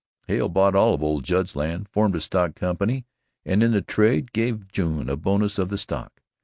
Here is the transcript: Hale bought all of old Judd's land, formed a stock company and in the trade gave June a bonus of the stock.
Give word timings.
Hale 0.27 0.49
bought 0.49 0.73
all 0.73 0.95
of 0.95 1.03
old 1.03 1.23
Judd's 1.23 1.55
land, 1.55 1.87
formed 1.87 2.15
a 2.15 2.21
stock 2.21 2.55
company 2.55 3.05
and 3.45 3.61
in 3.61 3.71
the 3.71 3.83
trade 3.83 4.33
gave 4.33 4.71
June 4.71 5.07
a 5.07 5.15
bonus 5.15 5.59
of 5.59 5.69
the 5.69 5.77
stock. 5.77 6.23